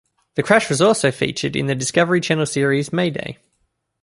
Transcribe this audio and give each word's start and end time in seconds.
The 0.33 0.41
crash 0.41 0.67
was 0.67 0.81
also 0.81 1.11
featured 1.11 1.55
in 1.55 1.67
the 1.67 1.75
Discovery 1.75 2.21
Channel 2.21 2.47
series 2.47 2.91
Mayday. 2.91 3.37